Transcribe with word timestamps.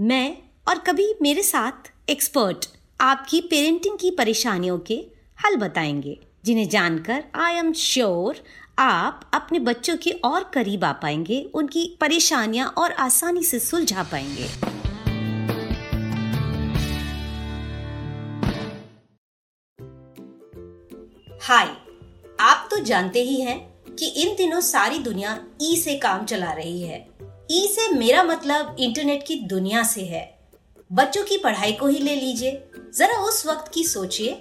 मैं 0.00 0.36
और 0.68 0.78
कभी 0.78 1.14
मेरे 1.22 1.42
साथ 1.42 1.92
एक्सपर्ट 2.10 2.66
आपकी 3.00 3.40
पेरेंटिंग 3.40 3.98
की 3.98 4.10
परेशानियों 4.10 4.78
के 4.78 4.94
हल 5.44 5.56
बताएँगे, 5.56 6.18
जिन्हें 6.44 6.68
जानकर 6.68 7.24
आई 7.34 7.54
एम 7.54 7.72
श्योर 7.72 8.36
आप 8.78 9.30
अपने 9.34 9.58
बच्चों 9.58 9.96
के 9.96 10.10
और 10.10 10.50
करीब 10.54 10.84
आ 10.84 10.92
पाएँगे, 10.92 11.50
उनकी 11.54 11.98
परेशानियाँ 12.00 12.68
और 12.68 12.92
आसानी 12.92 13.42
से 13.42 13.58
सुलझा 13.58 14.02
पाएँगे। 14.02 14.48
हाय 21.42 21.76
आप 22.40 22.68
तो 22.70 22.80
जानते 22.84 23.22
ही 23.22 23.40
हैं 23.40 23.58
कि 23.94 24.06
इन 24.06 24.36
दिनों 24.36 24.60
सारी 24.60 24.98
दुनिया 24.98 25.44
ई 25.62 25.76
से 25.76 25.98
काम 25.98 26.24
चला 26.24 26.52
रही 26.52 26.82
है। 26.82 27.13
ई 27.50 27.66
से 27.68 27.88
मेरा 27.88 28.22
मतलब 28.22 28.76
इंटरनेट 28.80 29.22
की 29.26 29.34
दुनिया 29.46 29.82
से 29.82 30.02
है। 30.02 30.22
बच्चों 30.90 31.22
की 31.24 31.36
पढ़ाई 31.36 31.72
को 31.72 31.86
ही 31.86 31.98
ले 31.98 32.14
लीजिए। 32.16 32.50
जरा 32.94 33.18
उस 33.20 33.46
वक्त 33.46 33.70
की 33.74 33.84
सोचिए, 33.84 34.32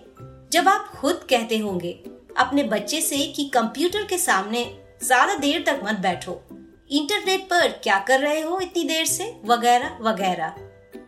जब 0.54 0.68
आप 0.68 0.92
खुद 0.96 1.26
कहते 1.30 1.58
होंगे 1.58 1.92
अपने 2.38 2.64
बच्चे 2.64 3.02
से 3.02 3.18
कि 3.28 3.44
कंप्यूटर 3.46 4.04
के 4.04 4.18
सामने 4.18 4.64
ज़्यादा 5.04 5.36
देर 5.36 5.64
तक 5.68 5.82
मत 5.84 6.00
बैठो। 6.00 6.42
इंटरनेट 6.92 7.44
पर 7.44 7.68
क्या 7.84 8.00
कर 8.00 8.20
रहे 8.20 8.42
हो 8.42 8.60
इतनी 8.60 8.84
देर 8.84 9.06
से? 9.06 9.32
वगैरह 9.46 9.98
वगैरह। 10.02 10.56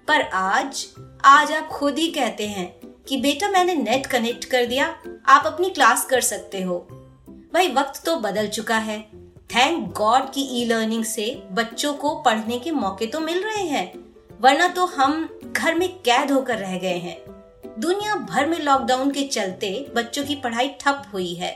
पर 0.08 0.22
आज 0.22 0.86
आज 1.26 1.52
आप 1.52 1.68
खुद 1.68 1.98
ही 2.00 2.08
कहते 2.12 2.48
हैं 2.48 2.68
कि 3.08 3.18
बेटा 3.18 3.50
मैंने 3.50 3.76
नेट 3.76 4.06
कनेक्ट 4.06 4.46
कर 4.46 4.66
दिया, 4.66 4.96
आप 5.28 5.46
अपनी 5.46 5.70
क्लास 5.70 6.06
कर 6.06 6.22
सकते 6.22 6.62
हो। 6.62 6.78
भाई 7.54 7.72
वक्त 7.74 8.06
तो 8.06 8.16
बदल 8.16 8.48
चुका 8.48 8.78
है। 8.78 9.00
थैंक 9.50 9.92
गॉड 9.94 10.24
की 10.34 10.42
ई 10.54 10.64
लर्निंग 10.66 11.04
से 11.06 11.26
बच्चों 11.52 11.94
को 11.94 12.14
पढ़ने 12.22 12.58
के 12.60 12.72
मौके 12.72 13.06
तो 13.06 13.20
मिल 13.20 13.44
रहे 13.44 13.64
हैं, 13.64 13.94
वरना 14.40 14.68
तो 14.68 14.86
हम 14.86 15.28
घर 15.48 15.76
में 15.76 15.88
कैद 16.00 16.32
होकर 16.32 16.58
रह 16.58 16.78
गए 16.78 16.98
हैं। 16.98 17.18
दुनिया 17.80 18.16
भर 18.26 18.48
में 18.48 18.58
लॉकडाउन 18.60 19.12
के 19.12 19.24
चलते 19.28 19.70
बच्चों 19.96 20.24
की 20.24 20.36
पढ़ाई 20.36 20.70
ठप 20.82 21.04
हुई 21.14 21.34
है। 21.34 21.52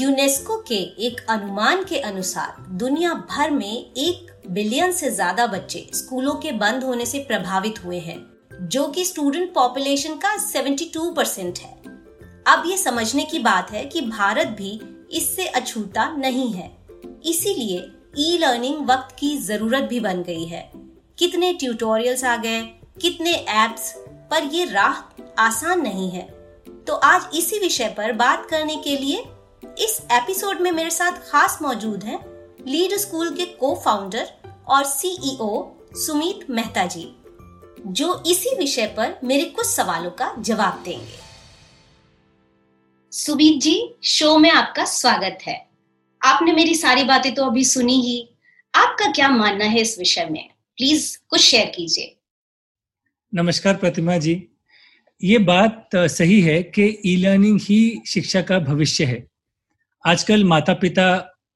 यूनेस्को 0.00 0.56
के 0.68 0.78
एक 1.06 1.20
अनुमान 1.30 1.84
के 1.84 1.98
अनुसार 2.00 2.56
दुनिया 2.74 3.12
भर 3.30 3.50
में 3.50 3.92
एक 3.96 4.32
बिलियन 4.48 4.92
से 4.92 5.10
ज़्यादा 5.10 5.46
बच्चे 5.46 5.86
स्कूलों 5.94 6.34
के 6.34 6.52
बंद 6.54 6.84
होने 6.84 7.06
से 7.06 7.18
प्रभावित 7.28 7.84
हुए 7.84 7.98
हैं, 7.98 8.18
जो 8.62 8.86
कि 8.88 9.04
स्टूडेंट 9.04 9.52
पॉपुलेशन 9.54 10.16
का 10.16 10.36
72 10.44 11.14
परसेंट 11.16 11.58
है। 11.58 11.74
अब 12.46 12.66
ये 12.66 12.76
समझने 12.78 13.24
की 13.24 13.38
बात 13.40 13.70
है 13.70 13.84
कि 13.84 14.00
भारत 14.02 14.56
भी 14.58 14.80
इससे 15.12 15.46
अछूता 15.48 16.08
नहीं 16.10 16.52
है। 16.52 16.75
इसीलिए 17.26 17.92
ई 18.18 18.36
लर्निंग 18.38 18.86
वक्त 18.86 19.16
की 19.18 19.36
ज़रूरत 19.38 19.84
भी 19.84 20.00
बन 20.00 20.22
गई 20.22 20.44
है। 20.44 20.70
कितने 21.18 21.52
ट्यूटोरियल्स 21.52 22.24
आ 22.24 22.36
गए, 22.36 22.60
कितने 23.00 23.34
एप्स 23.34 23.92
पर 24.30 24.44
ये 24.44 24.64
राह 24.64 25.02
आसान 25.38 25.82
नहीं 25.82 26.10
है। 26.10 26.22
तो 26.86 26.94
आज 26.94 27.36
इसी 27.36 27.58
विषय 27.58 27.94
पर 27.96 28.12
बात 28.12 28.46
करने 28.50 28.76
के 28.76 28.96
लिए 28.96 29.24
इस 29.78 30.00
एपिसोड 30.12 30.60
में 30.60 30.70
मेरे 30.72 30.90
साथ 30.90 31.12
खास 31.30 31.58
मौजूद 31.62 32.04
हैं 32.04 32.18
लीड 32.66 32.96
स्कूल 32.96 33.34
के 33.34 33.44
को 33.44 33.74
फाउंडर 33.84 34.32
और 34.68 34.84
सीईओ 34.84 35.66
सुमित 35.96 36.50
मेहता 36.50 36.86
जी, 36.86 37.04
जो 37.86 38.22
इसी 38.26 38.56
विषय 38.56 38.86
पर 38.86 39.18
मेरे 39.24 39.44
कुछ 39.44 39.66
सवालों 39.66 40.10
का 40.10 40.34
जवाब 40.38 40.82
देंगे। 40.84 41.18
सुमित 43.12 43.60
जी 43.62 43.94
शो 44.04 44.36
में 44.38 44.50
आपका 44.50 44.84
स्वागत 44.84 45.38
है। 45.42 45.65
आपने 46.24 46.52
मेरी 46.52 46.74
सारी 46.74 47.04
बातें 47.04 47.34
तो 47.34 47.44
अभी 47.44 47.64
सुनी 47.64 48.00
ही। 48.00 48.36
आपका 48.74 49.12
क्या 49.12 49.28
मानना 49.28 49.64
है 49.64 49.80
इस 49.80 49.98
विषय 49.98 50.28
में? 50.30 50.48
प्लीज़ 50.76 51.18
कुछ 51.28 51.40
शेयर 51.40 51.66
कीजिए। 51.66 52.16
नमस्कार 53.34 53.76
प्रतिमा 53.76 54.16
जी। 54.18 54.48
ये 55.24 55.38
बात 55.38 55.90
सही 55.96 56.40
है 56.40 56.62
कि 56.62 56.98
ई 57.06 57.16
लर्निंग 57.16 57.60
ही 57.62 58.02
शिक्षा 58.06 58.42
का 58.42 58.58
भविष्य 58.58 59.04
है। 59.04 59.26
आजकल 60.06 60.44
माता 60.44 60.74
पिता 60.74 61.06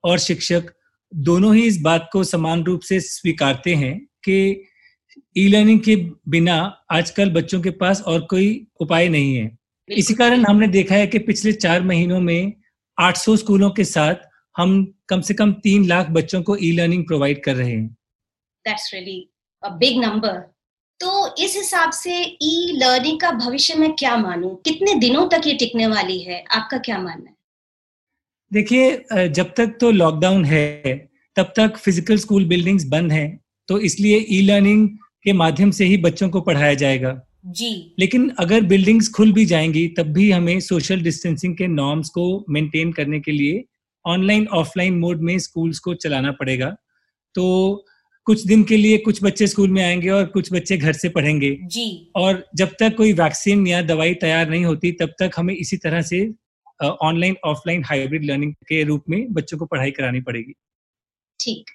और 0.05 0.19
शिक्षक 0.19 0.73
दोनों 1.15 1.55
ही 1.57 1.63
इस 1.63 1.81
बात 1.81 2.09
को 2.13 2.25
समान 2.25 2.65
रूप 2.65 2.81
से 2.81 3.01
स्वीकारते 3.01 3.75
हैं 3.75 3.99
कि 4.25 4.65
ई 5.37 5.49
लर्निंग 5.49 5.81
के 5.81 5.97
बिना 6.29 6.57
आजकल 6.91 7.31
बच्चों 7.31 7.61
के 7.61 7.71
पास 7.71 8.03
और 8.03 8.21
कोई 8.21 8.67
उपाय 8.81 9.09
नहीं 9.09 9.35
है। 9.37 9.59
इसी 9.89 10.15
कारण 10.15 10.45
हमने 10.47 10.67
देखा 10.69 10.95
है 10.95 11.07
कि 11.07 11.19
पिछले 11.19 11.53
चार 11.53 11.83
महीनों 11.83 12.21
में 12.21 12.53
800 12.99 13.37
स्कूलों 13.37 13.71
के 13.71 13.85
साथ 13.85 14.30
हम 14.57 14.71
कम 15.09 15.21
से 15.21 15.35
कम 15.35 15.53
तीन 15.63 15.87
लाख 15.87 16.09
बच्चों 16.11 16.43
को 16.43 16.57
ई 16.57 16.71
लर्निंग 16.73 17.05
प्रोवाइड 17.07 17.43
कर 17.45 17.55
रहे 17.57 17.71
हैं। 17.71 17.87
That's 18.65 18.91
really 18.95 19.19
a 19.63 19.69
big 19.77 20.01
number 20.01 20.39
तो 21.01 21.35
इस 21.45 21.57
हिसाब 21.57 21.91
से 21.93 22.15
ई 22.43 22.79
लर्निंग 22.79 23.21
का 23.21 23.31
भविष्य 23.33 23.75
में 23.75 23.93
क्या 23.93 24.17
मानूं? 24.17 24.55
कितने 24.65 24.95
दिनों 25.01 25.27
तक 25.29 25.47
ये 25.47 25.55
टिकने 25.55 25.87
वाली 25.87 26.19
है? 26.21 26.45
आपका 26.51 26.79
क्या 26.79 26.99
मानना 26.99 27.31
है? 27.31 27.37
देखिए 28.53 29.29
जब 29.31 29.53
तक 29.57 29.77
तो 29.81 29.91
लॉकडाउन 29.91 30.45
है 30.45 30.97
तब 31.37 31.53
तक 31.57 31.77
फ़िज़िकल 31.77 32.17
स्कूल 32.19 32.45
बिल्डिंग्स 32.49 32.85
बंद 32.89 33.13
हैं 33.13 33.41
तो 33.69 33.79
इसलिए 33.81 34.19
ई 34.31 34.41
लर्निंग 34.43 34.89
के 35.25 35.33
माध्यम 35.35 35.71
से 35.71 35.85
ही 35.85 35.97
बच्चों 35.99 36.29
को 36.31 36.41
पढ़ाया 36.41 36.75
जाएगा। 36.75 37.21
जी। 37.47 37.95
लेकिन 37.99 38.29
अगर 38.39 38.63
बिल्डिंग्स 38.67 39.09
खुल 39.13 39.33
भी 39.33 39.45
जाएँगी 39.47 39.87
तब 39.89 40.13
भी 40.13 40.31
हमें 40.31 40.59
सोशल 40.61 41.03
डिस्टेंसिंग 41.03 41.57
के 41.57 41.67
नॉर्म्स 41.67 42.09
को 42.09 42.25
मेंटेन 42.51 42.93
करने 42.93 43.21
के 43.21 43.33
लिए 43.33 43.65
ऑनलाइन 44.07 44.47
ऑफलाइन 44.47 44.99
मोड 44.99 45.21
में 45.21 45.39
स्कूल्स 45.39 45.79
को 45.79 45.95
चलाना 45.95 46.33
पड़ेगा। 46.33 46.77
तो 47.35 47.87
कुछ 48.25 48.47
दिन 48.47 48.63
के 48.65 48.77
लिए 48.77 48.99
कुछ 48.99 49.25
बच्चे 49.25 49.47
स्कूल 49.47 49.71
में 49.71 49.83
आएँगे 49.85 50.09
और 50.09 50.25
कुछ 50.25 50.53
बच्चे 50.53 50.77
घर 50.77 50.93
से 50.93 51.09
पढ़ेंगे। 51.09 51.59
जी। 51.63 52.13
और 52.17 52.47
जब 52.55 52.69
तक 52.81 52.97
कोई 52.97 53.13
वैक्सीन 53.13 53.67
या 53.67 53.83
दवाई 53.83 54.15
तैयार 54.15 54.49
नहीं 54.51 54.65
होती 54.65 54.93
तब 54.93 55.09
तक 55.19 55.31
हमें 55.37 55.55
इसी 55.55 55.77
तरह 55.77 56.03
से 56.03 56.35
ऑनलाइन 56.85 57.37
ऑफलाइन 57.45 57.85
हाइब्रिड 57.85 58.25
लर्निंग 58.25 58.53
के 58.55 58.83
रूप 58.85 59.05
में 59.09 59.33
बच्चों 59.33 59.59
को 59.59 59.67
पढ़ाई 59.67 59.91
करानी 59.91 60.21
पड़ेगी। 60.21 60.53
ठीक। 61.41 61.71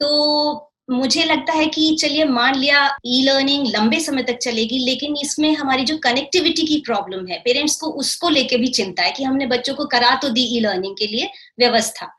तो 0.00 0.72
मुझे 0.88 1.24
लगता 1.24 1.52
है 1.52 1.66
कि 1.66 1.96
चलिए 2.00 2.24
मान 2.24 2.54
लिया 2.54 2.86
ई 3.06 3.22
लर्निंग 3.22 3.66
लंबे 3.66 4.00
समय 4.00 4.22
तक 4.22 4.36
चलेगी, 4.38 4.78
लेकिन 4.78 5.16
इसमें 5.22 5.54
हमारी 5.54 5.84
जो 5.84 5.96
कनेक्टिविटी 5.98 6.66
की 6.66 6.76
प्रॉब्लम 6.86 7.26
है 7.26 7.38
पेरेंट्स 7.44 7.76
को 7.76 7.86
उसको 8.00 8.28
लेके 8.28 8.56
भी 8.56 8.68
चिंता 8.70 9.02
है 9.02 9.12
कि 9.12 9.24
हमने 9.24 9.46
बच्चों 9.46 9.74
को 9.74 9.84
करा 9.86 10.14
तो 10.14 10.28
दी 10.28 10.44
ई 10.56 10.60
लर्निंग 10.60 10.94
के 10.96 11.06
लिए 11.06 11.30
व्यवस्था। 11.58 12.10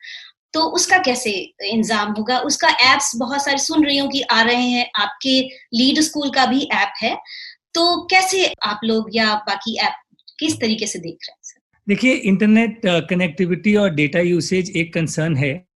तो 0.54 0.62
उसका 0.72 0.98
कैसे 0.98 1.32
इंतज़ाम 1.66 2.12
होगा? 2.14 2.40
उसका 2.40 2.70
एप्स 2.84 3.12
बहुत 3.16 3.44
सारे 3.44 3.58
सुन 3.58 3.86
रही 3.86 3.98
हूँ 3.98 4.10
कि 4.12 4.22
आ 4.22 4.42
रहे 4.42 4.56
हैं, 4.56 4.90
आपके 4.96 5.40
लीड 5.74 6.00
स्कूल 6.02 6.30
का 6.30 6.46
भी 6.46 6.68
ऐप 6.74 6.94
है। 7.02 7.16
तो 7.74 8.02
कैसे 8.12 8.46
आप 8.64 8.80
लोग 8.84 9.10
या 9.16 9.34
बाकी 9.48 9.78
ऐप 9.78 9.94
किस 10.40 10.60
तरीके 10.62 10.88
से 10.88 11.00
देख 11.00 11.18
रहे 11.30 11.32
हैं? 11.32 11.62
देखिए 11.88 12.14
इंटरनेट 12.14 12.82
कनेक्टिविटी 13.10 13.76
और 13.76 13.90
डेटा 13.96 14.20
यूसेज 14.22 14.72
एक 14.78 14.94
कंसर्न 14.94 15.36
है। 15.36 15.67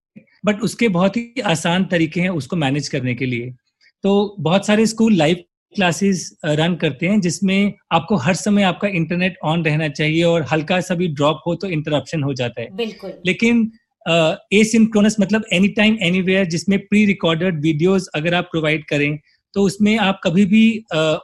बट 0.44 0.60
उसके 0.62 0.88
बहुत 0.88 1.16
ही 1.16 1.40
आसान 1.46 1.84
तरीके 1.84 2.20
हैं 2.20 2.28
उसको 2.30 2.56
मैनेज 2.56 2.88
करने 2.88 3.14
के 3.14 3.26
लिए। 3.26 3.50
तो 4.04 4.34
बहुत 4.40 4.66
सारे 4.66 4.86
स्कूल 4.86 5.14
लाइव 5.14 5.36
क्लासेस 5.74 6.30
रन 6.44 6.74
करते 6.76 7.06
हैं 7.06 7.20
जिसमें 7.20 7.72
आपको 7.92 8.16
हर 8.16 8.34
समय 8.34 8.62
आपका 8.62 8.88
इंटरनेट 8.90 9.36
ऑन 9.44 9.64
रहना 9.64 9.88
चाहिए 9.90 10.22
और 10.22 10.46
हल्का 10.52 10.80
सा 10.80 10.94
भी 10.94 11.08
ड्रॉप 11.10 11.42
हो 11.46 11.54
तो 11.54 11.68
इंटरप्शन 11.68 12.22
हो 12.22 12.34
जाता 12.34 12.60
है। 12.60 12.68
बिल्कुल। 12.76 13.12
लेकिन 13.26 13.70
एसिंक्रोनस 14.52 15.16
मतलब 15.20 15.44
एनी 15.52 15.68
टाइम 15.68 15.96
एनीवेयर 16.02 16.44
जिसमें 16.46 16.78
प्री 16.78 17.04
रिकॉर्डेड 17.06 17.60
वीडियोज़ 17.62 18.08
अगर 18.14 18.34
आप 18.34 18.48
प्रोवाइड 18.50 18.84
करें 18.84 19.18
तो 19.54 19.62
उसमें 19.62 19.96
आप 19.98 20.20
कभी 20.24 20.44
भी 20.44 20.64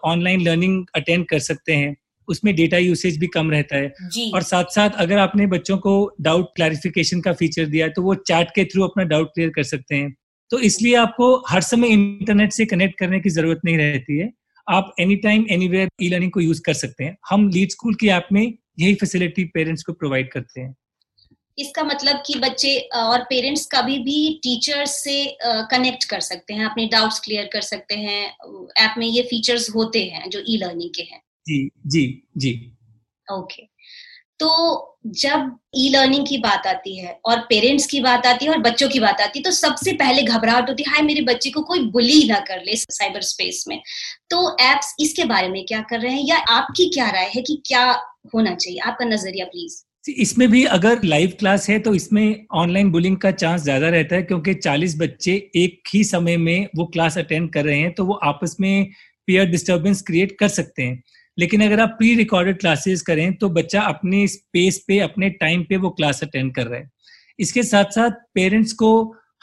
ऑनलाइन 0.05 0.41
लर्निंग 0.41 0.85
अटेंड 0.95 1.27
कर 1.27 1.39
सकते 1.39 1.73
हैं। 1.73 1.95
उसमें 2.29 2.55
डेटा 2.57 2.79
यूसेज 2.79 3.19
भी 3.19 3.27
कम 3.35 3.51
रहता 3.51 3.77
है। 3.77 3.93
और 4.35 4.43
साथ 4.45 4.65
साथ 4.71 4.91
अगर 4.99 5.19
आपने 5.19 5.47
बच्चों 5.49 5.77
को 5.79 5.93
डाउट 6.21 6.55
क्लैरिफिकेशन 6.57 7.21
का 7.21 7.33
फीचर 7.35 7.67
दिया 7.67 7.87
है 7.87 7.93
तो 7.93 8.03
वो 8.03 8.15
चैट 8.23 8.51
के 8.55 8.65
थ्रू 8.65 8.85
अपना 8.85 9.05
डाउट 9.07 9.29
क्लियर 9.29 9.51
कर 9.51 9.63
सकते 9.65 9.97
हैं। 9.97 10.15
तो 10.51 10.59
इसलिए 10.61 10.95
आपको 10.97 11.35
हर 11.49 11.61
समय 11.63 11.89
इंटरनेट 11.91 12.53
से 12.53 12.67
कनेक्ट 12.67 12.99
करने 12.99 13.21
की 13.21 13.31
ज़रूरत 13.31 13.61
नहीं 13.65 13.77
रहती 13.79 14.19
है। 14.19 14.31
आप 14.67 14.95
any 15.01 15.17
time 15.19 15.47
anywhere 15.69 15.89
e 16.03 16.09
learning 16.09 16.33
को 16.33 16.41
यूज़ 16.41 16.61
कर 16.63 16.75
सकते 16.75 17.05
हैं। 17.05 17.17
हम 17.31 17.49
लीड 17.49 17.71
स्कूल 17.71 17.95
की 17.95 18.09
ऐप 18.11 18.29
में 18.33 18.43
यही 18.43 18.95
फैसिलिटी 18.95 19.45
पेरेंट्स 19.55 19.83
को 19.83 19.93
प्रोवाइड 19.93 20.31
करते 20.33 20.61
हैं। 20.61 20.75
इसका 21.59 21.83
मतलब 21.85 22.23
कि 22.27 22.35
बच्चे 22.39 22.77
और 22.97 23.23
पेरेंट्स 23.31 23.67
कभी 23.67 23.99
भी 23.99 24.19
टीचर्स 24.43 24.91
से 25.05 25.25
कनेक्ट 25.45 26.05
कर 26.05 26.21
सकते 26.21 26.55
हैं 26.55 26.65
अपने 26.65 26.87
डाउट्स 26.89 27.21
क्लियर 27.21 27.49
कर 27.53 27.61
सकते 27.61 27.95
हैं। 27.97 28.25
ऐप 28.79 28.95
में 28.99 29.07
ये 29.07 29.23
फीचर्स 29.23 29.69
होते 29.75 30.05
हैं 30.05 30.29
जो 30.31 30.43
ई 30.49 30.57
लर्निंग 30.57 30.91
के 30.91 31.03
हैं। 31.03 31.21
जी 31.49 31.59
जी 31.87 32.05
जी। 32.39 32.53
ओके 33.29 33.63
तो 34.41 34.49
जब 35.17 35.51
ई 35.77 35.89
लर्निंग 35.91 36.27
की 36.27 36.37
बात 36.39 36.67
आती 36.67 36.97
है 36.99 37.13
और 37.27 37.39
पेरेंट्स 37.49 37.87
की 37.87 38.01
बात 38.01 38.27
आती 38.27 38.47
है 38.47 38.51
और 38.53 38.59
बच्चों 38.61 38.89
की 38.89 39.01
बात 39.01 39.21
आती 39.21 39.39
है 39.39 39.43
तो 39.45 39.51
सबसे 39.53 39.93
पहले 39.95 40.23
घबराहट 40.25 40.69
होती 40.71 40.83
है 40.83 40.93
हाय 40.93 41.03
मेरे 41.03 41.21
बच्चे 41.25 41.51
को 41.51 41.63
कोई 41.63 41.81
बुली 41.93 42.23
ना 42.29 42.39
कर 42.49 42.63
ले 42.65 42.77
साइबर 42.77 43.23
स्पेस 43.25 43.65
में। 43.69 43.81
तो 44.31 44.57
एप्स 44.63 44.95
इसके 45.01 45.25
बारे 45.27 45.49
में 45.49 45.65
क्या 45.67 45.81
कर 45.91 46.01
रहे 46.01 46.13
हैं 46.13 46.25
या 46.27 46.37
आपकी 46.53 46.89
क्या 46.95 47.09
राय 47.11 47.31
है 47.37 47.43
कि 47.43 47.63
क्या 47.67 47.85
होना 48.35 48.55
चाहिए? 48.55 48.79
आपका 48.81 49.05
नज़रिया 49.07 49.47
प्लीज़ 49.47 49.83
इसमें 50.19 50.49
भी 50.51 50.65
अगर 50.67 51.03
लाइव 51.05 51.33
क्लास 51.39 51.69
है 51.71 51.79
तो 51.79 51.95
इसमें 51.95 52.47
ऑनलाइन 52.55 52.91
बुलिंग 52.93 53.17
का 53.17 53.31
चांस 53.33 53.63
ज़्यादा 53.63 53.89
रहता 53.89 54.17
है 54.17 54.23
क्योंकि 54.23 54.55
40 54.57 54.97
बच्चे 54.99 55.33
एक 55.57 55.83
ही 55.95 56.03
समय 56.07 56.37
में 56.39 56.69
वो 56.77 56.85
क्लास 56.87 57.19
अटेंड 57.19 57.53
कर 57.53 57.65
रहे 57.65 57.79
हैं 57.79 57.93
तो 57.95 58.05
वो 58.05 58.15
आपस 58.25 58.57
में 58.61 58.87
पीयर 59.29 59.47
डिस्टर्बेंस 59.47 60.03
क्रिएट 60.03 60.37
कर 60.41 60.49
सकते 60.51 60.83
हैं। 60.83 61.03
लेकिन 61.39 61.63
अगर 61.65 61.81
आप 61.81 61.95
प्री 61.99 62.15
रिकॉर्डेड 62.15 62.59
क्लासेस 62.61 63.03
करें 63.03 63.33
तो 63.35 63.49
बच्चा 63.51 63.81
अपने 63.83 64.27
स्पेस 64.29 64.85
पे, 64.89 64.99
अपने 64.99 65.31
टाइम 65.31 65.63
पे 65.63 65.77
वो 65.77 65.91
क्लास 65.91 66.23
अटेंड 66.23 66.55
कर 66.55 66.67
रहा 66.67 66.79
है। 66.81 66.91
इसके 67.39 67.63
साथ 67.63 67.85
साथ 67.85 68.11
पेरेंट्स 68.35 68.73
को 68.73 68.91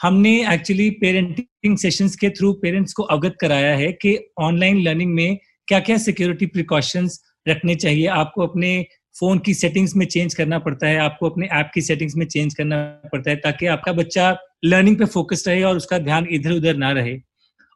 हमने 0.02 0.32
एक्चुअली 0.54 0.90
पेरेंटिंग 0.90 1.76
सेशंस 1.78 2.16
के 2.16 2.30
थ्रू 2.30 2.52
पेरेंट्स 2.52 2.92
को 2.92 3.02
अवगत 3.04 3.36
कराया 3.40 3.74
है 3.76 3.92
कि 3.92 4.18
ऑनलाइन 4.38 4.82
लर्निंग 4.82 5.14
में 5.14 5.38
क्या 5.68 5.80
क्या 5.80 5.96
सिक्योरिटी 5.98 6.46
प्रिकॉशंस 6.46 7.20
रखने 7.48 7.74
चाहिए। 7.74 8.06
आपको 8.06 8.46
अपने 8.46 8.86
फ़ोन 9.16 9.38
की 9.38 9.54
सेटिंग्स 9.54 9.94
में 9.96 10.04
चेंज 10.06 10.34
करना 10.34 10.58
पड़ता 10.58 10.86
है, 10.86 10.98
आपको 10.98 11.28
अपने 11.30 11.48
ऐप 11.52 11.70
की 11.74 11.82
सेटिंग्स 11.82 12.16
में 12.16 12.26
चेंज 12.26 12.54
करना 12.54 12.76
पड़ता 13.12 13.30
है 13.30 13.36
ताकि 13.36 13.66
आपका 13.66 13.92
बच्चा 13.92 14.36
लर्निंग 14.64 14.96
पे 14.96 15.04
फोकस 15.06 15.44
रहे 15.48 15.62
और 15.62 15.76
उसका 15.76 15.98
ध्यान 15.98 16.26
इधर 16.30 16.52
उधर 16.52 16.76
ना 16.76 16.90
रहे। 16.92 17.16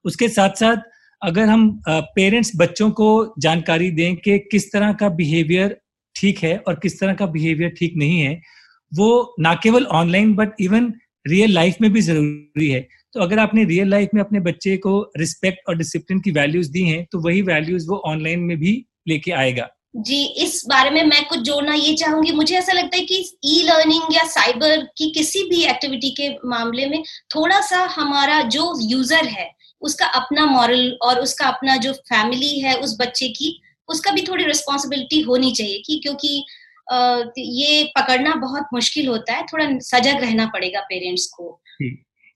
उसके 0.05 0.29
साथ 0.29 0.51
साथ 0.51 0.77
अगर 1.23 1.45
हम 1.45 1.71
पेरेंट्स 1.87 2.53
बच्चों 2.57 2.91
को 2.93 3.35
जानकारी 3.39 3.91
दें 3.91 4.17
कि 4.17 4.39
किस 4.51 4.73
तरह 4.73 4.93
का 4.93 5.09
बिहेवियर 5.11 5.77
ठीक 6.17 6.39
है 6.39 6.57
और 6.59 6.75
किस 6.75 6.99
तरह 7.01 7.15
का 7.15 7.27
बिहेवियर 7.29 7.71
ठीक 7.71 7.97
नहीं 7.97 8.21
है, 8.21 8.41
वो 8.93 9.35
ना 9.41 9.55
केवल 9.63 9.85
online 9.95 10.35
but 10.35 10.61
even 10.61 10.93
real 11.27 11.53
life 11.53 11.77
में 11.81 11.93
भी 11.93 12.01
ज़रूरी 12.03 12.69
है। 12.69 12.81
तो 13.15 13.21
अगर 13.21 13.39
आपने 13.39 13.65
रियल 13.65 13.89
लाइफ 13.89 14.11
में 14.15 14.21
अपने 14.21 14.41
बच्चे 14.41 14.77
को 14.77 15.01
रिस्पेक्ट 15.19 15.69
और 15.69 15.77
डिसिप्लिन 15.77 16.21
की 16.21 16.31
वैल्यूज़ 16.31 16.71
दी 16.73 16.83
हैं 16.85 17.05
तो 17.13 17.21
वही 17.21 17.43
वैल्यूज़ 17.43 17.89
वो 17.89 17.97
ऑनलाइन 18.07 18.41
में 18.41 18.57
भी 18.59 18.73
लेके 19.09 19.31
आएगा। 19.33 19.69
जी, 19.99 20.25
इस 20.39 20.63
बारे 20.69 20.91
में 20.91 21.03
मैं 21.05 21.25
कुछ 21.29 21.41
जोड़ना 21.41 21.75
ये 21.75 21.95
चाहूँगी, 21.95 22.33
मुझे 22.33 22.57
ऐसा 22.57 22.73
लगता 22.73 22.97
है 22.97 23.05
कि 23.05 23.25
ई 23.47 23.63
लर्निंग 23.63 24.15
या 24.15 24.25
साइबर 24.29 24.85
की 24.99 25.11
किसी 25.13 25.43
भी 25.45 25.63
एक्टिविटी 25.65 26.11
के 26.11 26.29
मामले 26.49 26.87
में 26.87 27.03
थोड़ा 27.35 27.61
सा 27.61 27.85
हमारा 27.93 28.41
जो 28.49 28.75
यूज़र 28.83 29.25
है 29.29 29.51
उसका 29.83 30.07
अपना 30.15 30.45
मॉरल 30.47 30.99
और 31.03 31.21
उसका 31.21 31.47
अपना 31.47 31.77
जो 31.77 31.93
फैमिली 31.93 32.59
है 32.61 32.75
उस 32.77 32.97
बच्चे 33.01 33.29
की, 33.29 33.61
उसका 33.89 34.11
भी 34.11 34.23
थोड़ी 34.23 34.45
रिस्पॉन्सिबिलिटी 34.45 35.21
होनी 35.21 35.53
चाहिए 35.53 35.83
कि 35.87 36.01
क्योंकि 36.03 36.45
ये 37.39 37.85
पकड़ना 37.97 38.35
बहुत 38.37 38.69
मुश्किल 38.75 39.09
होता 39.09 39.33
है, 39.33 39.43
थोड़ा 39.43 39.67
सजग 39.81 40.21
रहना 40.21 40.47
पड़ेगा 40.47 40.81
पेरेंट्स 40.83 41.27
को। 41.29 41.61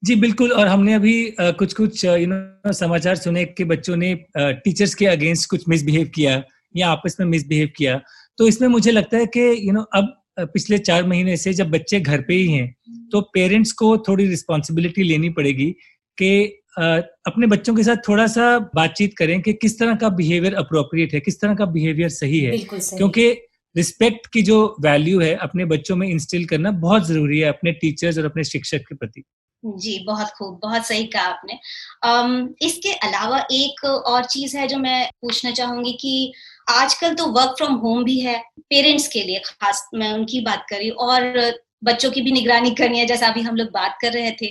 जी 0.03 0.15
बिल्कुल, 0.17 0.53
और 0.53 0.67
हमने 0.67 0.95
अभी 0.95 1.35
कुछ 1.41 1.73
कुछ 1.73 2.05
यू 2.05 2.27
नो 2.27 2.73
समाचार 2.73 3.17
सुने 3.17 3.45
कि 3.45 3.65
बच्चों 3.65 3.97
ने 3.97 4.15
टीचर्स 4.37 4.95
के 4.95 5.07
अगेंस्ट 5.07 5.49
कुछ 5.51 5.69
मिसबिहेव 5.69 6.11
किया 6.15 6.43
या 6.77 6.89
आपस 6.89 7.17
में 7.21 7.27
मिसबिहेव 7.27 7.71
किया। 7.77 8.01
तो 8.39 8.49
इसमें 8.49 8.69
मुझे 8.69 8.91
लगता 8.91 9.17
है 9.17 9.27
कि 9.27 9.41
यू 9.69 9.73
नो 9.73 9.83
अब 9.95 10.15
पिछले 10.39 10.79
चार 10.81 11.05
महीने 11.07 11.37
से 11.37 11.53
जब 11.55 11.71
बच्चे 11.71 12.01
घर 12.01 12.21
पे 12.29 12.35
ही 12.35 12.49
हैं 12.49 13.09
तो 13.13 13.21
पेरेंट्स 13.35 13.73
को 13.73 13.97
थोड़ी 13.99 14.27
रिस्पॉन्सिबिलिटी 14.29 15.03
लेनी 15.03 15.29
पड़ेगी 15.31 15.71
कि 16.19 16.31
अपने 16.79 17.47
बच्चों 17.47 17.75
के 17.75 17.83
साथ 17.83 17.97
थोड़ा 18.09 18.27
सा 18.27 18.59
बातचीत 18.59 19.17
करें 19.17 19.43
कि 19.43 19.53
किस 19.53 19.79
तरह 19.79 19.95
का 19.95 20.09
बिहेवियर 20.09 20.55
अप्रोप्रिएट 20.55 21.15
है 21.15 21.21
किस 21.21 21.41
तरह 21.41 21.55
का 21.55 21.65
बिहेवियर 21.65 22.09
सही 22.09 22.41
है। 22.41 22.57
सही। 22.59 22.97
क्योंकि 22.97 23.31
रिस्पेक्ट 23.77 24.27
की 24.27 24.43
जो 24.43 24.77
वैल्यू 24.81 25.21
है 25.21 25.35
अपने 25.37 25.65
बच्चों 25.65 25.97
में 25.97 26.09
इंस्टिल 26.09 26.45
करना 26.45 26.71
बहुत 26.71 27.07
ज़रूरी 27.07 27.39
है 27.39 27.49
अपने 27.49 27.73
टीचर्स 27.73 28.19
और 28.19 28.25
अपने 28.25 28.45
शिक्षक 28.45 28.79
के 28.79 28.95
प्रति। 28.95 29.25
जी 29.65 30.05
बहुत 30.07 30.27
खूब 30.27 30.61
बहुत 30.63 30.87
सही 30.87 31.05
कहा 31.05 31.23
आपने। 31.23 31.59
um, 32.07 32.55
इसके 32.63 32.93
अलावा 32.93 33.47
एक 33.53 33.85
और 33.85 34.25
चीज़ 34.25 34.57
है 34.57 34.67
जो 34.69 34.79
मैं 34.79 35.11
पूछना 35.23 35.51
चाहूँगी 35.51 35.93
कि 35.93 36.33
आजकल 36.71 37.15
तो 37.15 37.27
वर्क 37.27 37.55
फ्रॉम 37.59 37.75
होम 37.75 38.05
भी 38.05 38.21
है 38.21 38.43
पेरेंट्स 38.59 39.09
के 39.09 39.23
लिए 39.23 39.39
खास 39.39 39.89
मैं 39.95 40.13
उनकी 40.13 40.41
बात 40.41 40.67
करी 40.71 40.91
और 40.91 41.55
बच्चों 41.83 42.11
की 42.11 42.21
भी 42.23 42.33
निगरानी 42.33 42.71
करनी 42.71 42.99
है, 42.99 43.07
जैसा 43.07 43.27
अभी 43.27 43.41
हम 43.41 43.57
लोग 43.57 43.69
बात 43.69 43.99
कर 44.03 44.13
रहे 44.13 44.31
थे। 44.31 44.47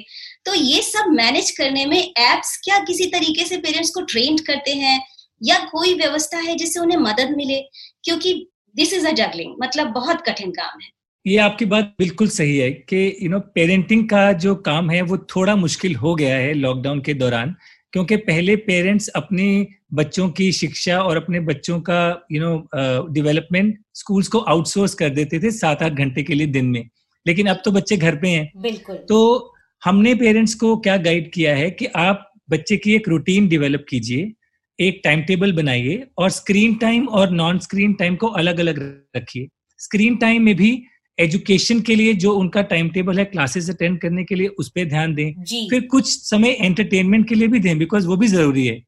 तो 0.45 0.55
ये 0.55 0.81
सब 0.81 1.09
मैनेज 1.09 1.51
करने 1.51 1.85
में 1.85 2.03
एप्स 2.03 2.61
क्या 2.63 2.79
किसी 2.79 3.05
तरीके 3.05 3.45
से 3.45 3.57
पेरेंट्स 3.57 3.89
को 3.89 4.01
ट्रेन 4.01 4.37
करते 4.37 4.71
हैं? 4.71 5.01
या 5.43 5.59
कोई 5.59 5.93
व्यवस्था 5.93 6.37
है 6.37 6.55
जिससे 6.55 6.79
उन्हें 6.79 6.97
मदद 6.97 7.33
मिले? 7.37 7.59
क्योंकि 8.03 8.49
दिस 8.75 8.93
इज़ 8.93 9.07
अ 9.07 9.11
जगलिंग 9.11 9.55
मतलब 9.63 9.87
बहुत 9.87 10.21
कठिन 10.21 10.51
काम 10.51 10.79
है। 10.81 10.89
ये 11.27 11.37
आपकी 11.37 11.65
बात 11.65 11.95
बिल्कुल 11.99 12.27
सही 12.27 12.57
है 12.57 12.71
कि 12.71 13.17
यू 13.21 13.29
नो 13.29 13.39
पेरेंटिंग 13.39 14.09
का 14.09 14.31
जो 14.33 14.55
काम 14.55 14.89
है, 14.91 15.01
वो 15.01 15.17
थोड़ा 15.17 15.55
मुश्किल 15.55 15.95
हो 15.95 16.15
गया 16.15 16.35
है 16.35 16.53
लॉकडाउन 16.53 17.01
के 17.01 17.13
दौरान। 17.13 17.55
क्योंकि 17.93 18.15
पहले 18.15 18.55
पेरेंट्स 18.55 19.07
अपने 19.07 19.67
बच्चों 19.93 20.29
की 20.29 20.51
शिक्षा 20.51 20.99
और 20.99 21.17
अपने 21.17 21.39
बच्चों 21.39 21.79
का 21.79 22.27
यू 22.31 22.41
नो 22.41 22.69
डेवलपमेंट 23.13 23.79
स्कूल्स 23.93 24.27
को 24.27 24.39
आउटसोर्स 24.39 24.93
कर 24.93 25.09
देते 25.09 25.39
थे 25.39 25.51
सात 25.51 25.83
आठ 25.83 25.91
घंटे 25.91 26.23
के 26.23 26.33
लिए 26.33 26.47
दिन 26.47 26.65
में। 26.65 26.89
लेकिन 27.25 27.47
अब 27.47 27.61
तो 27.65 27.71
बच्चे 27.71 27.97
घर 27.97 28.15
पे 28.15 28.27
हैं। 28.27 28.51
बिल्कुल। 28.57 28.95
तो 28.95 29.53
हमने 29.83 30.13
पेरेंट्स 30.15 30.53
को 30.53 30.75
क्या 30.77 30.97
गाइड 30.97 31.31
किया 31.31 31.55
है 31.55 31.69
कि 31.71 31.85
आप 31.85 32.29
बच्चे 32.49 32.77
की 32.77 32.93
एक 32.95 33.07
रूटीन 33.09 33.47
डेवलप 33.47 33.85
कीजिए 33.89 34.31
एक 34.79 35.01
टाइम 35.03 35.21
टेबल 35.21 35.51
बनाइए 35.53 36.03
और 36.17 36.29
स्क्रीन 36.29 36.75
टाइम 36.75 37.07
और 37.07 37.31
नॉन 37.31 37.59
स्क्रीन 37.59 37.93
टाइम 37.93 38.15
को 38.15 38.27
अलग 38.27 38.59
अलग 38.59 38.79
रखिए। 39.17 39.47
स्क्रीन 39.79 40.15
टाइम 40.15 40.43
में 40.43 40.55
भी 40.55 40.83
एजुकेशन 41.17 41.81
के 41.81 41.95
लिए 41.95 42.13
जो 42.13 42.31
उनका 42.31 42.61
टाइम 42.61 42.89
टेबल 42.89 43.19
है 43.19 43.25
क्लासेस 43.25 43.69
अटेंड 43.69 43.99
करने 44.01 44.23
के 44.23 44.35
लिए 44.35 44.47
उस 44.47 44.69
पर 44.69 44.85
ध्यान 44.85 45.13
दें। 45.15 45.33
फिर 45.69 45.81
कुछ 45.81 46.07
समय 46.29 46.57
एंटरटेनमेंट 46.61 47.27
के 47.29 47.35
लिए 47.35 47.47
भी 47.47 47.59
दें 47.59 47.77
बिकॉज़ 47.77 48.07
वो 48.07 48.17
भी 48.17 48.27
ज़रूरी 48.27 48.67
है। 48.67 48.81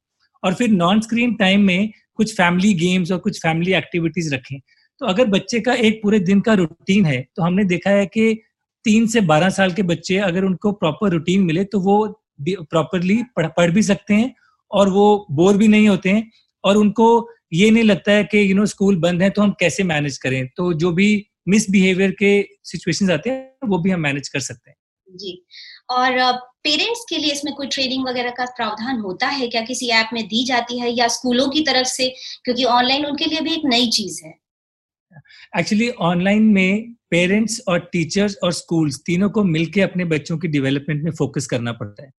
और 0.43 0.53
फिर 0.53 0.69
नॉन 0.69 1.01
स्क्रीन 1.01 1.33
टाइम 1.35 1.61
में 1.61 1.91
कुछ 2.15 2.33
फैमिली 2.33 2.73
गेम्स 2.73 3.11
और 3.11 3.17
कुछ 3.17 3.39
फैमिली 3.41 3.73
एक्टिविटीज़ 3.73 4.33
रखें। 4.35 4.59
तो 5.01 5.05
अगर 5.05 5.25
बच्चे 5.25 5.59
का 5.59 5.73
एक 5.73 6.01
पूरे 6.03 6.19
दिन 6.19 6.41
का 6.41 6.53
रूटीन 6.53 7.05
है 7.05 7.21
तो 7.35 7.43
हमने 7.43 7.63
देखा 7.63 7.89
है 7.89 8.05
कि 8.05 8.33
तीन 8.85 9.07
से 9.07 9.21
बारह 9.21 9.49
साल 9.49 9.71
के 9.73 9.83
बच्चे 9.83 10.17
अगर 10.17 10.43
उनको 10.43 10.71
प्रॉपर 10.71 11.11
रूटीन 11.11 11.43
मिले 11.43 11.63
तो 11.63 11.79
वो 11.79 11.97
प्रॉपरली 12.41 13.21
पढ़, 13.35 13.47
पढ़ 13.47 13.71
भी 13.71 13.83
सकते 13.83 14.13
हैं 14.13 14.33
और 14.71 14.89
वो 14.89 15.27
बोर 15.31 15.57
भी 15.57 15.67
नहीं 15.67 15.87
होते 15.89 16.09
हैं 16.09 16.31
और 16.63 16.77
उनको 16.77 17.07
ये 17.53 17.69
नहीं 17.71 17.83
लगता 17.83 18.11
है 18.11 18.23
कि 18.23 18.49
यू 18.51 18.55
नो 18.55 18.65
स्कूल 18.65 18.95
बंद 18.99 19.21
है 19.21 19.29
तो 19.29 19.41
हम 19.41 19.51
कैसे 19.59 19.83
मैनेज 19.83 20.17
करें? 20.17 20.47
तो 20.57 20.73
जो 20.73 20.91
भी 20.91 21.25
मिसबिहेवियर 21.47 22.11
के 22.11 22.31
सिचुएशंस 22.63 23.09
आते 23.09 23.29
हैं 23.29 23.69
वो 23.69 23.77
भी 23.79 23.91
हम 23.91 23.99
मैनेज 23.99 24.27
कर 24.29 24.39
सकते 24.39 24.69
हैं। 24.69 24.77
जी। 25.07 25.41
और 25.89 26.31
पेरेंट्स 26.63 27.05
के 27.09 27.17
लिए 27.17 27.31
इसमें 27.31 27.53
कोई 27.53 27.67
ट्रेनिंग 27.67 28.07
वगैरह 28.07 28.31
का 28.31 28.45
प्रावधान 28.45 28.99
होता 28.99 29.27
है 29.27 29.47
क्या? 29.47 29.61
किसी 29.61 29.87
ऐप 29.89 30.09
में 30.13 30.23
दी 30.27 30.45
जाती 30.45 30.79
है 30.79 30.91
या 30.91 31.07
स्कूलों 31.07 31.49
की 31.49 31.61
तरफ़ 31.61 31.87
से? 31.87 32.09
क्योंकि 32.45 32.63
ऑनलाइन 32.63 33.05
उनके 33.05 33.25
लिए 33.25 33.41
भी 33.41 33.53
एक 33.53 33.61
नई 33.65 33.89
चीज़ 33.89 34.21
है। 34.25 34.33
एक्चुअली 35.59 35.89
ऑनलाइन 36.01 36.43
में 36.53 36.93
पेरेंट्स 37.11 37.61
और 37.67 37.79
टीचर्स 37.91 38.35
और 38.43 38.51
स्कूल्स 38.53 38.99
तीनों 39.05 39.29
को 39.29 39.43
मिलकर 39.43 39.81
अपने 39.81 40.05
बच्चों 40.05 40.37
की 40.37 40.47
डेवलपमेंट 40.47 41.03
में 41.03 41.11
फोकस 41.11 41.47
करना 41.47 41.71
पड़ता 41.71 42.03
है। 42.03 42.11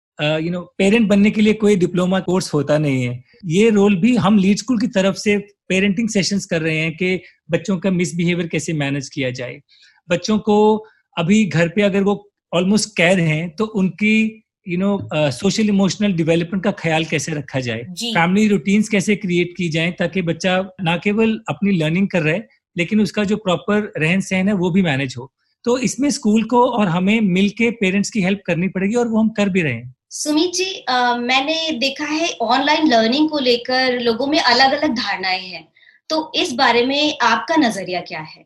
यू 0.45 0.50
नो 0.50 0.61
पेरेंट 0.79 1.09
बनने 1.09 1.31
के 1.31 1.41
लिए 1.41 1.55
कोई 1.55 1.76
डिप्लोमा 1.76 2.21
कोर्स 2.21 2.53
होता 2.55 2.79
नहीं 2.79 3.03
है। 3.05 3.23
ये 3.45 3.69
रोल 3.71 3.97
भी 3.97 4.15
हम 4.17 4.38
लीड 4.38 4.57
स्कूल 4.57 4.79
की 4.81 4.87
तरफ़ 4.87 5.17
से 5.17 5.37
पेरेंटिंग 5.69 6.09
सेशंस 6.09 6.47
कर 6.47 6.62
रहे 6.62 6.76
हैं 6.76 6.97
कि 6.97 7.21
बच्चों 7.50 7.79
का 7.79 7.91
मिसबिहेवियर 7.91 8.49
कैसे 8.49 8.73
मैनेज 8.73 9.09
किया 9.09 9.31
जाए। 9.31 9.61
बच्चों 10.09 10.38
को 10.38 10.76
अभी 11.17 11.45
घर 11.45 11.69
पे 11.69 11.83
अगर 11.83 12.03
वो 12.03 12.23
ऑलमोस्ट 12.53 12.97
कैद 12.97 13.19
हैं 13.19 13.49
तो 13.50 13.65
उनकी 13.65 14.43
you 14.69 14.79
know 14.79 14.99
social 15.15 15.69
emotional 15.69 16.12
development 16.12 16.62
का 16.65 16.71
ख्याल 16.71 17.05
कैसे 17.05 17.33
रखा 17.33 17.61
जाए? 17.61 17.83
फैमिली 17.95 18.47
रूटीन्स 18.49 18.88
कैसे 18.88 19.17
क्रिएट 19.17 19.53
की 19.57 19.69
जाए 19.69 19.91
ताकि 19.99 20.23
बच्चा 20.23 20.59
ना 20.83 20.97
केवल 20.97 21.41
अपनी 21.49 21.76
लर्निंग 21.76 22.09
कर 22.09 22.23
रहा 22.23 22.35
है 22.35 22.49
लेकिन 22.76 23.00
उसका 23.00 23.25
जो 23.25 23.37
प्रॉपर 23.37 23.92
रहन 23.99 24.21
सहन 24.21 24.49
है 24.49 24.54
वो 24.54 24.71
भी 24.71 24.83
मैनेज 24.83 25.14
हो। 25.18 25.33
तो 25.64 25.76
इसमें 25.78 26.09
स्कूल 26.11 26.42
को 26.45 26.64
और 26.71 26.88
हमें 26.88 27.21
मिलके 27.21 27.71
पेरेंट्स 27.71 28.11
की 28.11 28.23
हेल्प 28.23 28.42
करनी 28.47 28.68
पड़ेगी 28.68 28.95
और 28.95 29.09
वो 29.09 29.18
हम 29.18 29.28
कर 29.28 29.49
भी 29.49 29.62
रहे 29.62 29.73
हैं। 29.73 29.95
सुमित 30.11 30.52
जी 30.54 30.85
आ, 30.88 31.16
मैंने 31.16 31.71
देखा 31.78 32.04
है 32.04 32.28
ऑनलाइन 32.40 32.87
लर्निंग 32.88 33.28
को 33.30 33.38
लेकर 33.38 33.99
लोगों 34.00 34.26
में 34.26 34.38
अलग 34.40 34.73
अलग 34.73 34.95
धारणाएँ 34.95 35.47
हैं। 35.47 35.66
तो 36.11 36.33
इस 36.35 36.52
बारे 36.52 36.85
में 36.87 37.18
आपका 37.23 37.56
नज़रिया 37.56 38.00
क्या 38.00 38.21
है? 38.21 38.45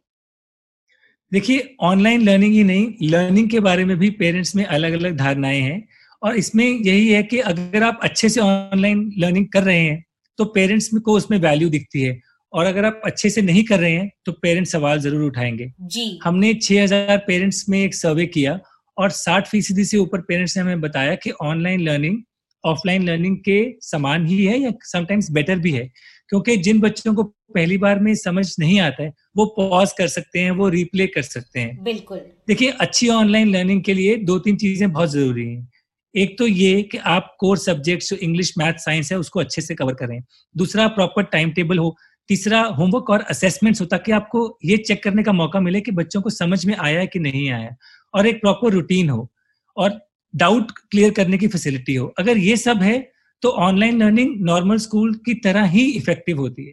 देखिए 1.33 1.77
ऑनलाइन 1.81 2.23
लर्निंग 2.23 2.53
ही 2.53 2.63
नहीं 2.65 3.09
लर्निंग 3.11 3.51
के 3.51 3.61
बारे 3.61 3.85
में 3.85 3.97
भी 3.97 4.11
पेरेंट्स 4.11 4.55
में 4.57 4.65
अलग 4.65 4.93
अलग 4.93 5.17
धारणाएँ 5.17 5.61
हैं। 5.61 5.89
और 6.23 6.37
इसमें 6.37 6.65
यही 6.65 7.09
है 7.09 7.23
कि 7.23 7.39
अगर 7.39 7.83
आप 7.83 8.01
अच्छे 8.03 8.29
से 8.29 8.41
ऑनलाइन 8.41 9.11
लर्निंग 9.19 9.47
कर 9.47 9.63
रहे 9.63 9.79
हैं 9.79 10.05
तो 10.39 10.45
पेरेंट्स 10.45 10.91
को 10.95 11.13
उसमें 11.13 11.39
वैल्यू 11.39 11.69
दिखती 11.69 12.03
है। 12.03 12.21
और 12.53 12.67
अगर 12.67 12.85
आप 12.85 13.01
अच्छे 13.05 13.31
से 13.31 13.43
नहीं 13.43 13.65
कर 13.65 13.79
रहे 13.81 13.93
हैं 13.93 14.11
तो 14.27 14.33
पेरेंट्स 14.33 14.73
सवाल 14.73 14.99
ज़रूर 15.01 15.23
उठाएँगे। 15.23 15.73
जी। 15.81 16.19
हमने 16.25 16.53
6000 16.55 17.17
पेरेंट्स 17.19 17.69
में 17.69 17.79
एक 17.83 17.95
सर्वे 17.95 18.27
किया 18.27 18.59
और 18.99 19.11
60 19.11 19.47
फ़ीसदी 19.47 19.85
से 19.85 19.99
ऊपर 19.99 20.21
पेरेंट्स 20.21 20.57
ने 20.57 20.63
हमें 20.63 20.81
बताया 20.81 21.15
कि 21.15 21.31
ऑनलाइन 21.31 21.81
लर्निंग 21.81 22.19
ऑफलाइन 22.65 23.03
लर्निंग 23.03 23.37
के 23.39 23.61
समान 23.81 24.27
ही 24.27 24.45
है 24.45 24.59
या 24.59 24.73
समटाइम्स 24.83 25.31
बेटर 25.31 25.59
भी 25.59 25.71
है 25.73 25.91
क्योंकि 26.29 26.57
जिन 26.57 26.81
बच्चों 26.81 27.15
को 27.15 27.23
पहली 27.55 27.79
बार 27.79 27.99
में 27.99 28.15
समझ 28.15 28.47
नहीं 28.61 28.81
आता 28.81 29.03
है 29.03 29.13
वो 29.37 29.45
पॉज 29.57 29.93
कर 29.93 30.09
सकते 30.09 30.39
हैं 30.39 30.51
वो 30.51 30.69
रिप्ले 30.69 31.07
कर 31.07 31.23
सकते 31.23 31.61
हैं। 31.61 31.83
बिल्कुल। 31.85 32.19
देखिए 32.49 32.71
अच्छी 32.71 33.09
ऑनलाइन 33.09 33.49
लर्निंग 33.49 33.83
के 33.85 33.95
लिए 33.95 34.17
दो 34.17 34.39
तीन 34.39 34.57
चीज़ें 34.57 34.93
बहुत 34.93 35.11
ज़रूरी 35.11 35.47
हैं। 35.47 35.69
एक 36.15 36.39
तो 36.39 36.47
ये 36.47 36.83
कि 36.83 36.99
आप 36.99 37.35
कोर 37.41 37.59
सब्जेक्ट्स 37.59 38.11
जो 38.11 38.17
इंग्लिश 38.17 38.53
मैथ 38.59 38.79
साइंस 38.79 39.13
है 39.13 39.19
उसको 39.19 39.41
अच्छे 39.41 39.63
से 39.63 39.75
कवर 39.75 39.95
करें। 39.95 40.21
दूसरा 40.55 40.87
प्रॉपर 40.89 41.23
टाइम 41.23 41.51
टेबल 41.51 41.79
हो। 41.79 41.97
तीसरा 42.31 42.61
होमवर्क 42.79 43.11
और 43.11 43.21
असेसमेंट्स 43.31 43.81
हो 43.81 43.87
ताकि 43.87 44.13
आपको 44.13 44.41
ये 44.65 44.77
चेक 44.79 45.03
करने 45.05 45.23
का 45.23 45.33
मौका 45.33 45.61
मिले 45.61 45.81
कि 45.81 45.93
बच्चों 45.93 46.21
को 46.23 46.31
समझ 46.31 46.65
में 46.67 46.75
आया 46.77 46.99
है 47.01 47.07
कि 47.07 47.19
नहीं 47.19 47.49
आया 47.51 47.75
और 48.15 48.27
एक 48.27 48.41
प्रॉपर 48.41 48.73
रूटीन 48.73 49.09
हो 49.11 49.29
और 49.77 49.99
डाउट 50.35 50.71
क्लियर 50.91 51.11
करने 51.11 51.39
की 51.39 51.49
फैसिलिटी 51.49 51.95
हो। 51.95 52.07
अगर 52.19 52.39
ये 52.39 52.57
सब 52.57 52.83
है 52.83 52.99
तो 53.43 53.49
ऑनलाइन 53.61 54.03
लर्निंग 54.03 54.35
नॉर्मल 54.47 54.79
स्कूल 54.79 55.15
की 55.27 55.35
तरह 55.45 55.65
ही 55.69 55.85
इफ़ेक्टिव 55.93 56.39
होती 56.39 56.67
है। 56.67 56.73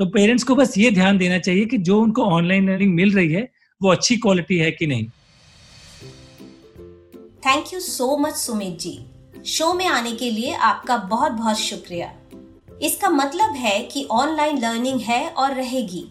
तो 0.00 0.06
पेरेंट्स 0.06 0.44
को 0.44 0.54
बस 0.54 0.78
ये 0.78 0.90
ध्यान 0.90 1.18
देना 1.18 1.38
चाहिए 1.38 1.64
कि 1.64 1.78
जो 1.80 2.00
उनको 2.00 2.24
ऑनलाइन 2.26 2.70
लर्निंग 2.70 2.94
मिल 2.94 3.14
रही 3.14 3.32
है, 3.32 3.48
वो 3.80 3.90
अच्छी 3.90 4.16
क्वालिटी 4.16 4.58
है 4.58 4.70
कि 4.70 4.86
नहीं। 4.86 5.06
Thank 7.46 7.72
you 7.74 7.80
so 7.80 8.16
much 8.18 8.34
Sumit 8.36 8.78
ji 8.78 8.98
show 9.46 9.72
में 9.74 9.86
आने 9.86 10.12
के 10.12 10.30
लिए 10.30 10.54
आपका 10.64 10.96
बहुत 11.06 11.32
बहुत 11.32 11.58
शुक्रिया। 11.60 12.14
इसका 12.82 13.08
मतलब 13.08 13.54
है 13.54 13.78
कि 13.82 14.06
ऑनलाइन 14.10 14.58
लर्निंग 14.58 15.00
है 15.00 15.28
और 15.28 15.54
रहेगी। 15.54 16.04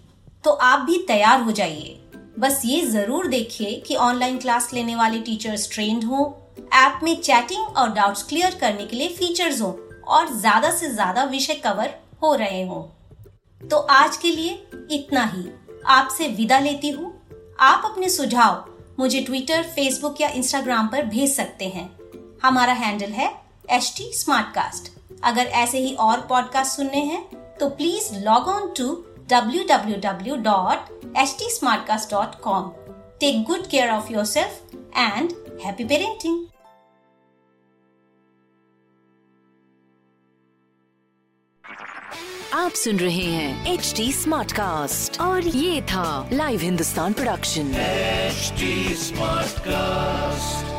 तो 0.44 0.52
आप 0.52 0.80
भी 0.80 0.98
तैयार 1.08 1.42
हो 1.42 1.52
जाइए। 1.52 2.00
बस 2.40 2.62
ये 2.66 2.82
ज़रूर 2.82 3.28
देखिए 3.28 3.74
कि 3.88 3.96
ऑनलाइन 3.96 4.38
क्लास 4.38 4.74
लेने 4.74 4.96
वाले 4.96 5.20
टीचर्स 5.20 5.72
ट्रेंड 5.72 6.04
हों 6.04 6.26
ऐप 6.76 7.00
में 7.04 7.16
चैटिंग 7.16 7.78
और 7.78 7.92
डाउट्स 7.92 8.24
क्लियर 8.24 8.56
करने 8.56 8.86
के 8.86 8.96
लिए 8.96 9.08
फीचर्स 9.10 9.62
हों 9.62 9.74
और 10.08 10.34
ज़्यादा 10.34 10.72
से 10.72 10.90
ज़्यादा 10.90 11.24
विषय 11.24 11.54
कवर 11.54 11.94
हो 12.24 12.34
रहे 12.36 12.64
हों। 12.68 12.82
तो 13.62 13.78
आज 13.78 14.18
के 14.18 14.32
लिए 14.32 14.52
इतना 14.92 15.26
ही। 15.26 15.50
आपसे 15.88 16.28
विदा 16.28 16.60
लेती 16.60 16.90
हूँ। 16.90 17.14
आप 17.60 17.82
अपने 17.86 18.10
सुझाव 18.10 18.64
मुझे 19.00 19.22
ट्विटर 19.22 19.64
फेसबुक 19.66 20.22
या 20.22 20.30
इंस्टाग्राम 20.30 20.88
पर 20.88 21.06
भेज 21.06 21.36
सकते 21.36 21.66
हैं। 21.66 21.90
हमारा 22.44 22.74
हैंडल 22.74 23.12
है 23.12 23.34
एच 23.72 23.94
टी 23.98 24.12
अगर 25.26 25.46
ऐसे 25.58 25.80
ही 25.80 25.94
और 26.00 26.20
पॉडकास्ट 26.30 26.76
सुनने 26.78 27.00
हैं 27.04 27.24
तो 27.60 27.70
please 27.78 28.14
log 28.20 28.48
on 28.48 28.74
to 28.78 28.92
W 29.30 29.64
W 29.70 29.96
W 30.02 30.36
dot 30.44 30.90
H 31.18 31.36
T 31.40 31.50
Smartcast 31.88 32.12
dot 32.12 32.40
com 32.42 32.72
take 33.20 33.44
good 33.46 33.68
care 33.68 33.90
of 33.92 34.12
yourself 34.26 34.76
and 34.98 35.32
happy 35.64 35.84
parenting 35.84 36.46
आप 42.56 42.72
सुन 42.74 43.00
रहे 43.00 43.24
हैं 43.26 43.74
एच 43.74 43.94
टी 43.98 44.12
स्मार्ट 44.14 44.52
कास्ट 44.52 45.20
और 45.22 45.48
ये 45.48 45.82
था 45.84 46.30
live 46.34 46.60
Hindustan 46.60 47.14
production 47.14 47.74
smart 49.02 49.60
cast 49.68 50.75